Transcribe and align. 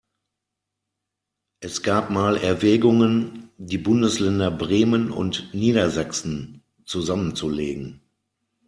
Es 1.59 1.83
gab 1.83 2.09
mal 2.09 2.35
Erwägungen, 2.37 3.51
die 3.59 3.77
Bundesländer 3.77 4.49
Bremen 4.49 5.11
und 5.11 5.53
Niedersachsen 5.53 6.63
zusammenzulegen. 6.85 8.01